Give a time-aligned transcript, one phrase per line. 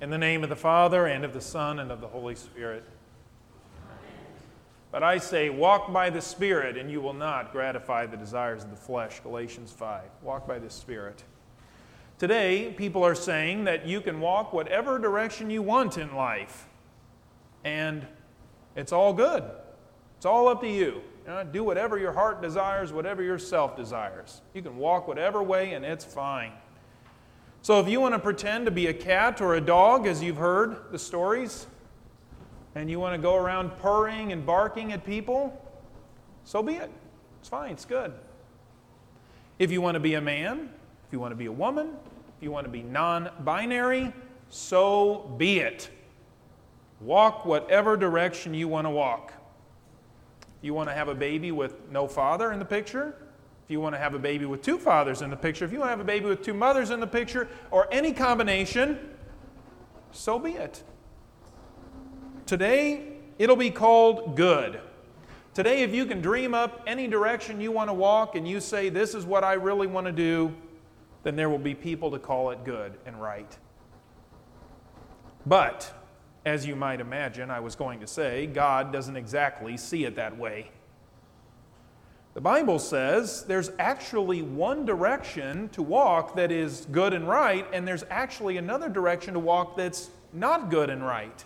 [0.00, 2.84] In the name of the Father, and of the Son, and of the Holy Spirit.
[4.90, 8.70] But I say, walk by the Spirit, and you will not gratify the desires of
[8.70, 9.20] the flesh.
[9.20, 10.02] Galatians 5.
[10.22, 11.22] Walk by the Spirit.
[12.18, 16.66] Today, people are saying that you can walk whatever direction you want in life,
[17.64, 18.06] and
[18.76, 19.44] it's all good.
[20.16, 21.02] It's all up to you.
[21.24, 24.42] you know, do whatever your heart desires, whatever your self desires.
[24.54, 26.52] You can walk whatever way, and it's fine.
[27.64, 30.36] So, if you want to pretend to be a cat or a dog, as you've
[30.36, 31.66] heard the stories,
[32.74, 35.58] and you want to go around purring and barking at people,
[36.44, 36.90] so be it.
[37.40, 38.12] It's fine, it's good.
[39.58, 40.68] If you want to be a man,
[41.06, 41.96] if you want to be a woman,
[42.36, 44.12] if you want to be non binary,
[44.50, 45.88] so be it.
[47.00, 49.32] Walk whatever direction you want to walk.
[50.60, 53.16] You want to have a baby with no father in the picture,
[53.64, 55.78] if you want to have a baby with two fathers in the picture, if you
[55.78, 58.98] want to have a baby with two mothers in the picture, or any combination,
[60.12, 60.82] so be it.
[62.44, 64.80] Today, it'll be called good.
[65.54, 68.90] Today, if you can dream up any direction you want to walk and you say,
[68.90, 70.54] This is what I really want to do,
[71.22, 73.56] then there will be people to call it good and right.
[75.46, 75.90] But,
[76.44, 80.36] as you might imagine, I was going to say, God doesn't exactly see it that
[80.36, 80.70] way.
[82.34, 87.86] The Bible says there's actually one direction to walk that is good and right, and
[87.86, 91.44] there's actually another direction to walk that's not good and right.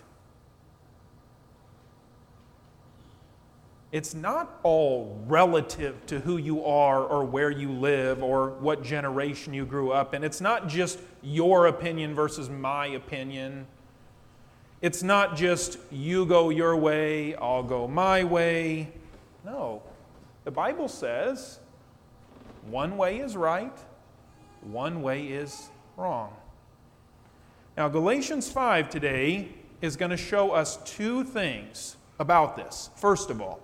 [3.91, 9.53] it's not all relative to who you are or where you live or what generation
[9.53, 10.23] you grew up in.
[10.23, 13.65] It's not just your opinion versus my opinion.
[14.81, 18.89] It's not just you go your way, I'll go my way.
[19.43, 19.81] No.
[20.49, 21.59] The Bible says
[22.71, 23.77] one way is right,
[24.61, 26.33] one way is wrong.
[27.77, 32.89] Now, Galatians 5 today is going to show us two things about this.
[32.95, 33.59] First of all,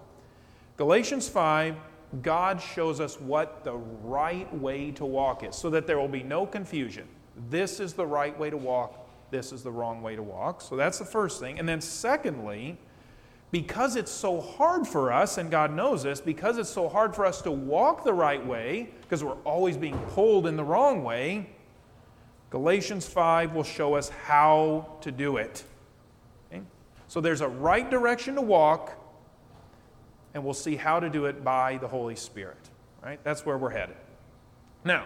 [0.78, 1.75] Galatians 5,
[2.22, 6.22] God shows us what the right way to walk is so that there will be
[6.22, 7.07] no confusion.
[7.50, 10.62] This is the right way to walk, this is the wrong way to walk.
[10.62, 11.57] So that's the first thing.
[11.57, 12.78] And then, secondly,
[13.51, 17.25] because it's so hard for us, and God knows this, because it's so hard for
[17.25, 21.50] us to walk the right way, because we're always being pulled in the wrong way,
[22.50, 25.63] Galatians 5 will show us how to do it.
[26.51, 26.61] Okay?
[27.07, 28.94] So there's a right direction to walk
[30.34, 32.69] and we'll see how to do it by the Holy Spirit.
[33.03, 33.19] Right?
[33.23, 33.95] That's where we're headed.
[34.84, 35.05] Now,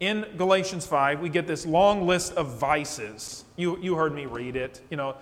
[0.00, 3.44] in Galatians 5, we get this long list of vices.
[3.56, 5.16] You, you heard me read it, you know,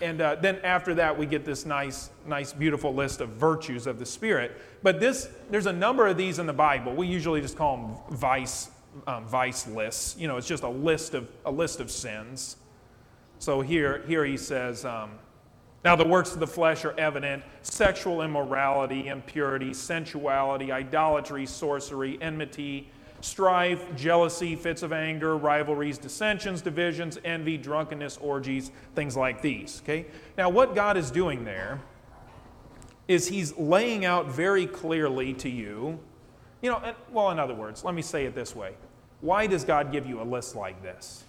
[0.00, 3.98] and uh, then after that, we get this nice, nice, beautiful list of virtues of
[3.98, 4.52] the Spirit.
[4.84, 6.94] But this, there's a number of these in the Bible.
[6.94, 8.70] We usually just call them vice,
[9.08, 10.16] um, vice lists.
[10.16, 12.56] You know, it's just a list of, a list of sins.
[13.40, 15.10] So here, here he says, um,
[15.84, 22.90] now, the works of the flesh are evident sexual immorality, impurity, sensuality, idolatry, sorcery, enmity,
[23.24, 29.80] strife, jealousy, fits of anger, rivalries, dissensions, divisions, envy, drunkenness, orgies, things like these.
[29.82, 30.06] Okay?
[30.36, 31.80] Now, what God is doing there
[33.08, 35.98] is He's laying out very clearly to you,
[36.60, 38.74] you know, well, in other words, let me say it this way.
[39.20, 41.24] Why does God give you a list like this?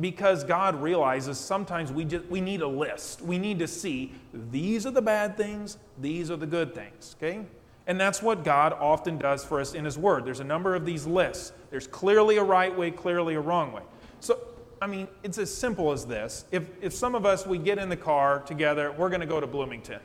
[0.00, 3.22] because God realizes sometimes we, just, we need a list.
[3.22, 7.44] We need to see these are the bad things, these are the good things, okay?
[7.86, 10.24] And that's what God often does for us in His Word.
[10.24, 11.52] There's a number of these lists.
[11.70, 13.82] There's clearly a right way, clearly a wrong way.
[14.20, 14.38] So,
[14.80, 16.44] I mean, it's as simple as this.
[16.50, 19.40] If, if some of us, we get in the car together, we're going to go
[19.40, 20.00] to Bloomington,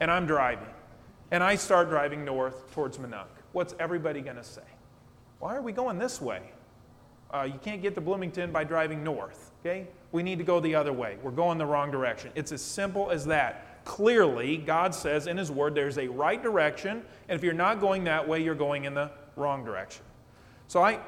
[0.00, 0.68] and I'm driving,
[1.30, 4.62] and I start driving north towards Minot, what's everybody going to say?
[5.40, 6.42] Why are we going this way?
[7.32, 9.88] Uh, you can't get to Bloomington by driving north, okay?
[10.12, 11.16] We need to go the other way.
[11.22, 12.30] We're going the wrong direction.
[12.36, 13.73] It's as simple as that.
[13.84, 18.04] Clearly, God says in His Word there's a right direction, and if you're not going
[18.04, 20.02] that way, you're going in the wrong direction.
[20.68, 21.00] So I,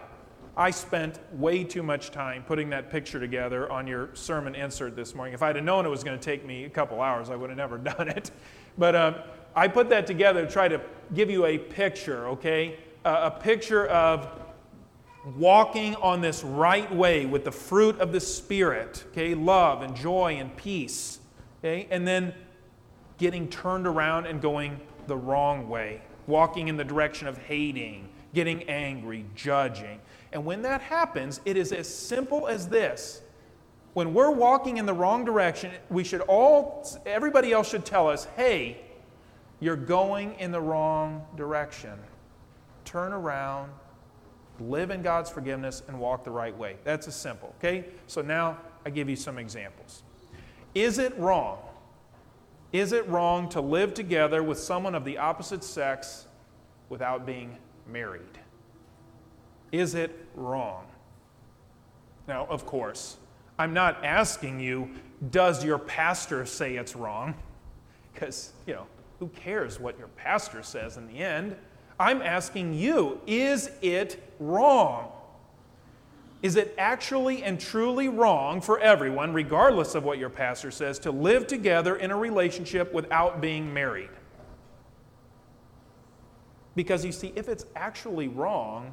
[0.56, 5.14] I spent way too much time putting that picture together on your sermon insert this
[5.14, 5.34] morning.
[5.34, 7.50] If I'd have known it was going to take me a couple hours, I would
[7.50, 8.30] have never done it.
[8.76, 9.22] But uh,
[9.54, 10.80] I put that together to try to
[11.14, 12.78] give you a picture, okay?
[13.04, 14.28] Uh, a picture of
[15.36, 20.36] walking on this right way with the fruit of the Spirit, okay, love and joy
[20.38, 21.18] and peace,
[21.58, 22.32] okay, and then
[23.18, 28.62] getting turned around and going the wrong way, walking in the direction of hating, getting
[28.64, 30.00] angry, judging.
[30.32, 33.22] And when that happens, it is as simple as this.
[33.94, 38.26] When we're walking in the wrong direction, we should all, everybody else should tell us,
[38.36, 38.78] hey,
[39.60, 41.98] you're going in the wrong direction.
[42.84, 43.70] Turn around
[44.60, 46.76] live in God's forgiveness, and walk the right way.
[46.84, 47.86] That's as simple, okay?
[48.06, 50.02] So now I give you some examples.
[50.74, 51.58] Is it wrong?
[52.72, 56.26] Is it wrong to live together with someone of the opposite sex
[56.88, 58.22] without being married?
[59.72, 60.86] Is it wrong?
[62.28, 63.16] Now, of course,
[63.58, 64.90] I'm not asking you,
[65.30, 67.34] does your pastor say it's wrong?
[68.12, 68.86] Because, you know,
[69.18, 71.56] who cares what your pastor says in the end?
[71.98, 75.12] I'm asking you, is it wrong?
[76.42, 81.10] Is it actually and truly wrong for everyone, regardless of what your pastor says, to
[81.10, 84.10] live together in a relationship without being married?
[86.74, 88.92] Because you see, if it's actually wrong,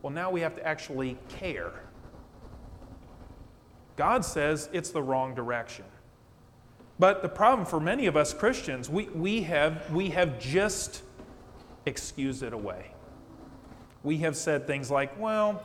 [0.00, 1.72] well, now we have to actually care.
[3.96, 5.84] God says it's the wrong direction.
[6.98, 11.02] But the problem for many of us Christians, we, we, have, we have just
[11.84, 12.92] excused it away.
[14.02, 15.62] We have said things like, well,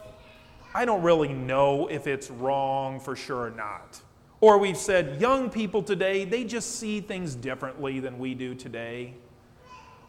[0.76, 4.02] I don't really know if it's wrong for sure or not.
[4.42, 9.14] Or we've said, young people today, they just see things differently than we do today.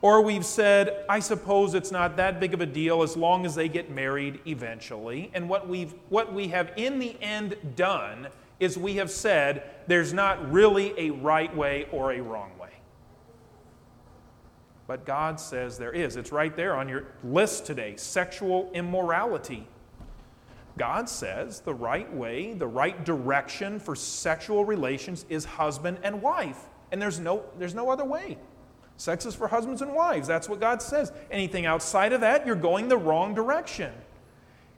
[0.03, 3.55] Or we've said, I suppose it's not that big of a deal as long as
[3.55, 5.31] they get married eventually.
[5.35, 8.27] And what, we've, what we have in the end done
[8.59, 12.71] is we have said there's not really a right way or a wrong way.
[14.89, 16.17] But God says there is.
[16.17, 19.69] It's right there on your list today sexual immorality.
[20.79, 26.67] God says the right way, the right direction for sexual relations is husband and wife.
[26.93, 28.39] And there's no, there's no other way.
[28.97, 30.27] Sex is for husbands and wives.
[30.29, 31.13] That's what God says.
[31.31, 33.93] Anything outside of that, you're going the wrong direction.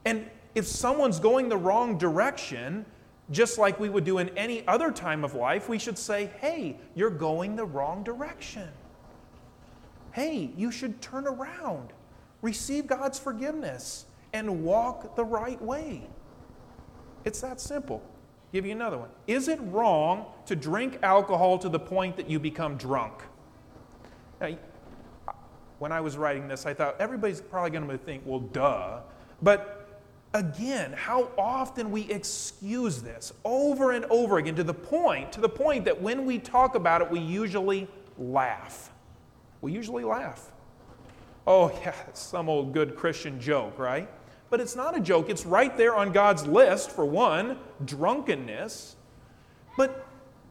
[0.05, 2.85] And if someone's going the wrong direction,
[3.31, 6.77] just like we would do in any other time of life, we should say, hey,
[6.95, 8.67] you're going the wrong direction
[10.11, 11.93] hey, you should turn around,
[12.41, 16.07] receive God's forgiveness, and walk the right way.
[17.25, 18.01] It's that simple.
[18.51, 19.09] Give you another one.
[19.27, 23.13] Is it wrong to drink alcohol to the point that you become drunk?
[24.41, 24.57] Now,
[25.77, 29.01] when I was writing this, I thought everybody's probably going to think, well, duh.
[29.41, 30.01] But
[30.33, 35.49] again, how often we excuse this over and over again to the point, to the
[35.49, 37.87] point that when we talk about it, we usually
[38.17, 38.91] laugh
[39.61, 40.51] we usually laugh.
[41.47, 44.09] Oh, yeah, some old good Christian joke, right?
[44.49, 45.29] But it's not a joke.
[45.29, 48.95] It's right there on God's list, for one, drunkenness.
[49.77, 50.07] But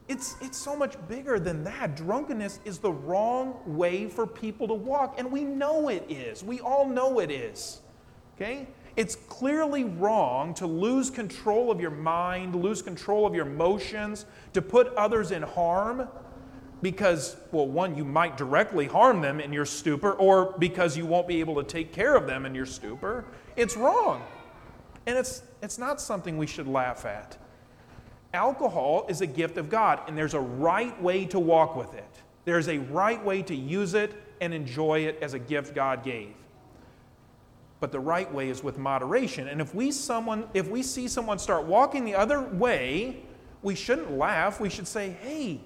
[0.07, 1.95] it's, it's so much bigger than that.
[1.95, 6.43] Drunkenness is the wrong way for people to walk, and we know it is.
[6.43, 7.81] We all know it is.
[8.35, 8.67] Okay?
[8.95, 14.61] It's clearly wrong to lose control of your mind, lose control of your emotions, to
[14.61, 16.07] put others in harm
[16.81, 21.27] because, well, one, you might directly harm them in your stupor, or because you won't
[21.27, 23.25] be able to take care of them in your stupor.
[23.59, 24.23] It's wrong.
[25.05, 27.37] And it's, it's not something we should laugh at.
[28.33, 32.07] Alcohol is a gift of God, and there's a right way to walk with it.
[32.45, 36.33] There's a right way to use it and enjoy it as a gift God gave.
[37.81, 39.49] But the right way is with moderation.
[39.49, 43.23] And if we, someone, if we see someone start walking the other way,
[43.61, 44.61] we shouldn't laugh.
[44.61, 45.59] We should say, hey,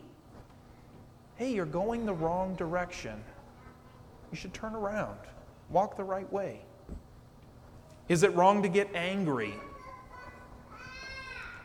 [1.36, 3.24] hey, you're going the wrong direction.
[4.32, 5.20] You should turn around,
[5.70, 6.62] walk the right way.
[8.10, 9.54] Is it wrong to get angry?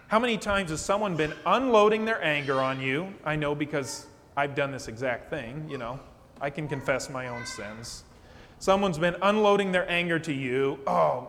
[0.07, 3.13] How many times has someone been unloading their anger on you?
[3.25, 6.01] I know because I've done this exact thing, you know.
[6.41, 8.05] I can confess my own sins.
[8.61, 10.79] Someone's been unloading their anger to you.
[10.87, 11.29] Oh,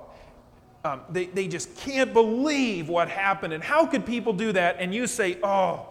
[0.86, 3.54] um, they, they just can't believe what happened.
[3.54, 4.78] And how could people do that?
[4.80, 5.88] And you say, oh,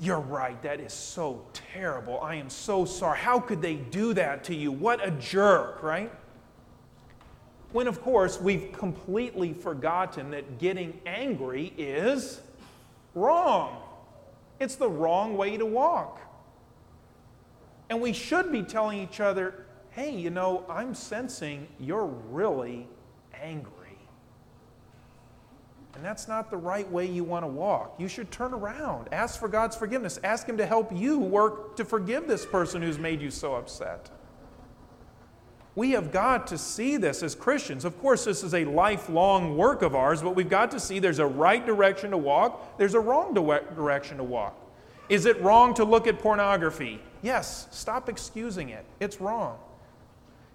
[0.00, 0.60] you're right.
[0.62, 2.20] That is so terrible.
[2.20, 3.18] I am so sorry.
[3.18, 4.70] How could they do that to you?
[4.70, 6.12] What a jerk, right?
[7.74, 12.40] When, of course, we've completely forgotten that getting angry is
[13.16, 13.82] wrong.
[14.60, 16.20] It's the wrong way to walk.
[17.90, 22.86] And we should be telling each other, hey, you know, I'm sensing you're really
[23.42, 23.98] angry.
[25.96, 27.96] And that's not the right way you want to walk.
[27.98, 29.08] You should turn around.
[29.10, 30.20] Ask for God's forgiveness.
[30.22, 34.10] Ask Him to help you work to forgive this person who's made you so upset.
[35.76, 37.84] We have got to see this as Christians.
[37.84, 41.18] Of course, this is a lifelong work of ours, but we've got to see there's
[41.18, 44.56] a right direction to walk, there's a wrong direction to walk.
[45.08, 47.00] Is it wrong to look at pornography?
[47.22, 48.84] Yes, stop excusing it.
[49.00, 49.58] It's wrong.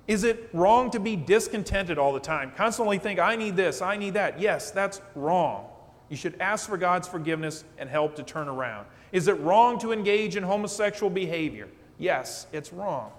[0.08, 2.52] Is it wrong to be discontented all the time?
[2.56, 4.40] Constantly think, I need this, I need that.
[4.40, 5.68] Yes, that's wrong.
[6.10, 8.88] You should ask for God's forgiveness and help to turn around.
[9.12, 11.68] Is it wrong to engage in homosexual behavior?
[12.00, 13.12] Yes, it's wrong.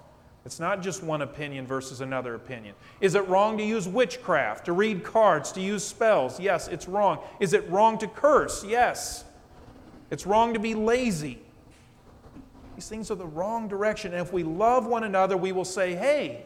[0.45, 2.73] It's not just one opinion versus another opinion.
[2.99, 6.39] Is it wrong to use witchcraft, to read cards, to use spells?
[6.39, 7.19] Yes, it's wrong.
[7.39, 8.65] Is it wrong to curse?
[8.65, 9.23] Yes.
[10.09, 11.39] It's wrong to be lazy.
[12.75, 14.13] These things are the wrong direction.
[14.13, 16.43] And if we love one another, we will say, hey,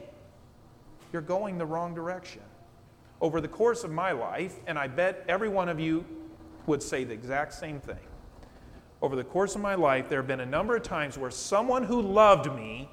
[1.13, 2.41] you're going the wrong direction.
[3.21, 6.03] Over the course of my life, and I bet every one of you
[6.65, 7.95] would say the exact same thing.
[9.01, 11.83] Over the course of my life, there have been a number of times where someone
[11.83, 12.89] who loved me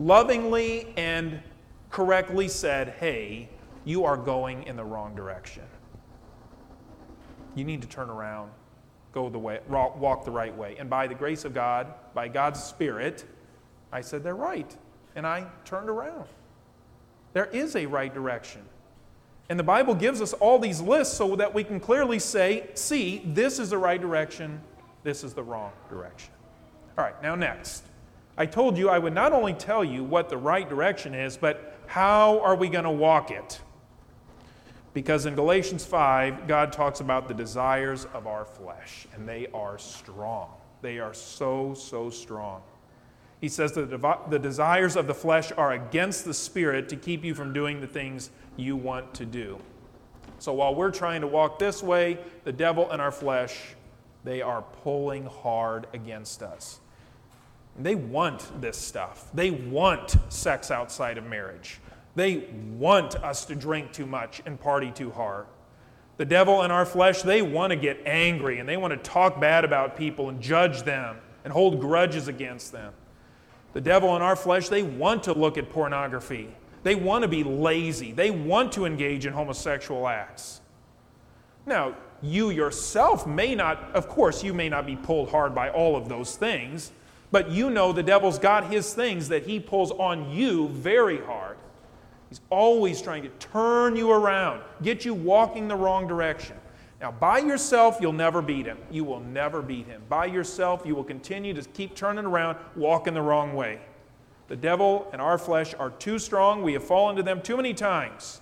[0.00, 1.40] lovingly and
[1.90, 3.48] correctly said, Hey,
[3.84, 5.62] you are going in the wrong direction.
[7.54, 8.50] You need to turn around,
[9.12, 10.76] go the way, walk the right way.
[10.78, 13.24] And by the grace of God, by God's Spirit,
[13.92, 14.74] I said, They're right.
[15.14, 16.26] And I turned around.
[17.32, 18.62] There is a right direction.
[19.48, 23.20] And the Bible gives us all these lists so that we can clearly say, see,
[23.24, 24.60] this is the right direction,
[25.02, 26.32] this is the wrong direction.
[26.96, 27.82] All right, now next.
[28.40, 31.76] I told you I would not only tell you what the right direction is, but
[31.86, 33.60] how are we going to walk it?
[34.94, 39.76] Because in Galatians 5, God talks about the desires of our flesh, and they are
[39.76, 40.54] strong.
[40.80, 42.62] They are so, so strong.
[43.42, 43.90] He says that
[44.30, 47.86] the desires of the flesh are against the spirit to keep you from doing the
[47.86, 49.58] things you want to do.
[50.38, 53.74] So while we're trying to walk this way, the devil and our flesh,
[54.24, 56.80] they are pulling hard against us.
[57.84, 59.30] They want this stuff.
[59.34, 61.78] They want sex outside of marriage.
[62.14, 65.46] They want us to drink too much and party too hard.
[66.16, 69.40] The devil and our flesh, they want to get angry and they want to talk
[69.40, 72.92] bad about people and judge them and hold grudges against them.
[73.72, 76.54] The devil and our flesh, they want to look at pornography.
[76.82, 78.12] They want to be lazy.
[78.12, 80.60] They want to engage in homosexual acts.
[81.66, 85.96] Now, you yourself may not, of course, you may not be pulled hard by all
[85.96, 86.92] of those things.
[87.30, 91.56] But you know the devil's got his things that he pulls on you very hard.
[92.28, 96.56] He's always trying to turn you around, get you walking the wrong direction.
[97.00, 98.78] Now, by yourself, you'll never beat him.
[98.90, 100.02] You will never beat him.
[100.08, 103.80] By yourself, you will continue to keep turning around, walking the wrong way.
[104.48, 106.62] The devil and our flesh are too strong.
[106.62, 108.40] We have fallen to them too many times.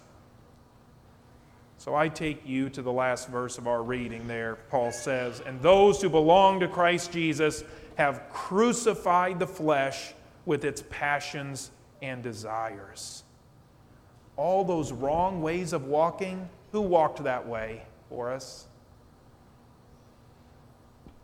[1.76, 4.56] So I take you to the last verse of our reading there.
[4.70, 7.62] Paul says, And those who belong to Christ Jesus
[7.98, 10.14] have crucified the flesh
[10.46, 13.24] with its passions and desires.
[14.36, 18.68] All those wrong ways of walking, who walked that way for us?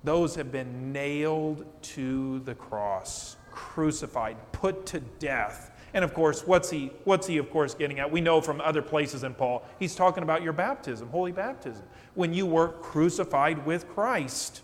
[0.02, 5.70] Those have been nailed to the cross, crucified, put to death.
[5.94, 8.10] And of course, what's he, what's he, of course, getting at?
[8.10, 12.34] We know from other places in Paul, he's talking about your baptism, holy baptism, when
[12.34, 14.62] you were crucified with Christ.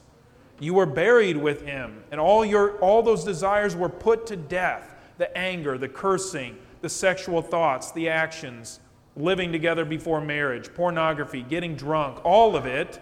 [0.61, 4.95] You were buried with him, and all, your, all those desires were put to death
[5.17, 8.81] the anger, the cursing, the sexual thoughts, the actions,
[9.17, 13.00] living together before marriage, pornography, getting drunk, all of it.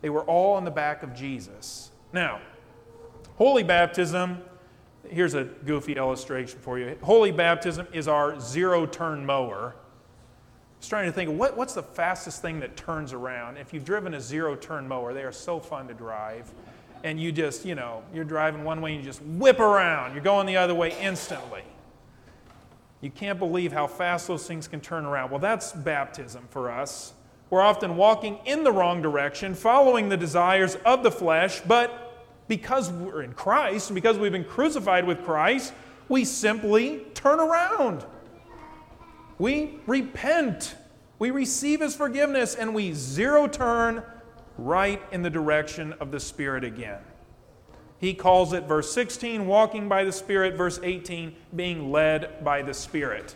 [0.00, 1.90] They were all on the back of Jesus.
[2.12, 2.40] Now,
[3.36, 4.42] holy baptism,
[5.08, 6.96] here's a goofy illustration for you.
[7.02, 9.74] Holy baptism is our zero turn mower.
[10.84, 13.56] Was trying to think, what, what's the fastest thing that turns around?
[13.56, 16.52] If you've driven a zero turn mower, they are so fun to drive
[17.02, 20.12] and you just, you know, you're driving one way and you just whip around.
[20.12, 21.62] You're going the other way instantly.
[23.00, 25.30] You can't believe how fast those things can turn around.
[25.30, 27.14] Well, that's baptism for us.
[27.48, 32.92] We're often walking in the wrong direction, following the desires of the flesh, but because
[32.92, 35.72] we're in Christ, and because we've been crucified with Christ,
[36.10, 38.04] we simply turn around.
[39.38, 40.74] We repent.
[41.18, 44.02] We receive His forgiveness and we zero turn
[44.58, 47.00] right in the direction of the Spirit again.
[47.98, 52.74] He calls it, verse 16, walking by the Spirit, verse 18, being led by the
[52.74, 53.34] Spirit.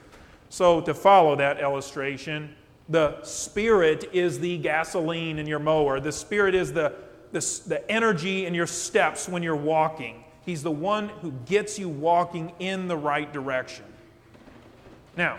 [0.51, 2.55] So, to follow that illustration,
[2.89, 6.95] the Spirit is the gasoline in your mower, the Spirit is the,
[7.33, 10.25] the, the energy in your steps when you're walking.
[10.45, 13.85] He's the one who gets you walking in the right direction.
[15.17, 15.39] Now,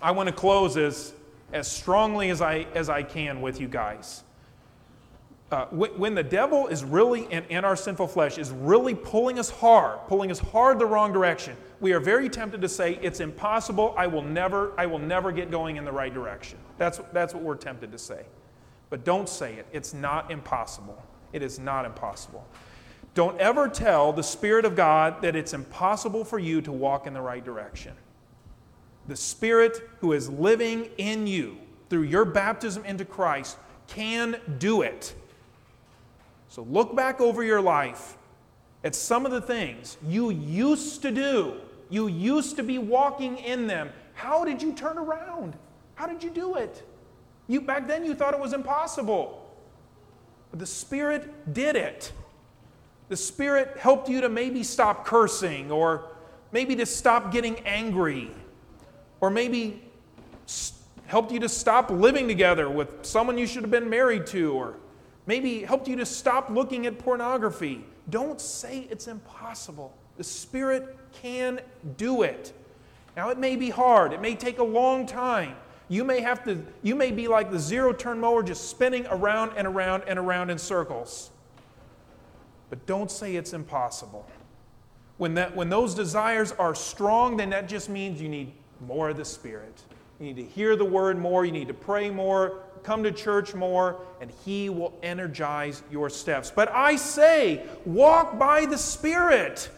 [0.00, 1.12] I want to close as,
[1.52, 4.22] as strongly as I, as I can with you guys.
[5.50, 9.48] Uh, when the devil is really in, in, our sinful flesh is really pulling us
[9.48, 13.94] hard pulling us hard the wrong direction we are very tempted to say it's impossible.
[13.96, 16.58] I will never i will never get going in the right direction.
[16.76, 18.24] That's, that's what we're tempted to say.
[18.90, 19.66] But don't say it.
[19.72, 21.00] It's not impossible.
[21.32, 22.46] It is not impossible.
[23.14, 27.14] Don't ever tell the spirit of god that it's impossible for you to walk in
[27.14, 27.92] the right direction
[29.08, 31.56] the spirit who is living in you
[31.90, 33.56] through your baptism into christ
[33.88, 35.14] can do it
[36.48, 38.16] so look back over your life
[38.84, 41.60] at some of the things you used to do
[41.90, 43.90] You used to be walking in them.
[44.14, 45.56] How did you turn around?
[45.94, 46.86] How did you do it?
[47.46, 49.50] You, back then you thought it was impossible.
[50.50, 52.12] But the Spirit did it.
[53.08, 56.10] The Spirit helped you to maybe stop cursing, or
[56.52, 58.30] maybe to stop getting angry,
[59.20, 59.82] or maybe
[61.06, 64.74] helped you to stop living together with someone you should have been married to, or
[65.26, 67.84] maybe helped you to stop looking at pornography.
[68.10, 69.96] Don't say it's impossible.
[70.16, 71.60] The Spirit can
[71.96, 72.52] do it.
[73.16, 75.56] Now, it may be hard, it may take a long time.
[75.88, 79.52] You may have to, you may be like the zero turn mower just spinning around
[79.56, 81.30] and around and around in circles.
[82.68, 84.28] But don't say it's impossible.
[85.16, 89.16] When, that, when those desires are strong, then that just means you need more of
[89.16, 89.82] the Spirit.
[90.18, 93.54] You need to hear the word more, you need to pray more, come to church
[93.54, 96.50] more, and He will energize your steps.
[96.50, 99.70] But I say, walk by the Spirit,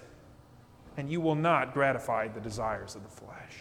[0.96, 3.54] and you will not gratify the desires of the flesh.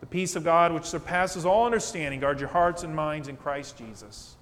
[0.00, 3.76] The peace of God, which surpasses all understanding, guard your hearts and minds in Christ
[3.76, 4.36] Jesus.